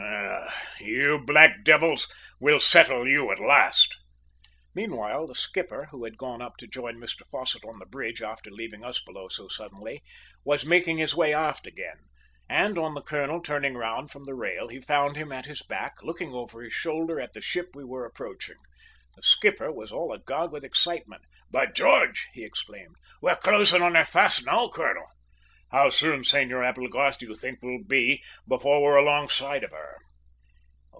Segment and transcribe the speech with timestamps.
[0.13, 3.95] "Ah, you black devils, we'll settle you at last!"
[4.73, 8.49] Meanwhile, the skipper, who had gone up to join Mr Fosset on the bridge after
[8.51, 10.01] leaving us below so suddenly,
[10.43, 11.97] was making his way aft again;
[12.49, 16.01] and on the colonel turning round from the rail he found him at his back,
[16.01, 18.57] looking over his shoulder at the ship we were approaching.
[19.15, 21.23] The skipper was all agog with excitement.
[21.49, 22.95] "By George!" he exclaimed.
[23.21, 25.05] "We're closing on her fast now, colonel!"
[25.71, 29.97] "How soon, Senor Applegarth, do you think we'll be before we're alongside her?"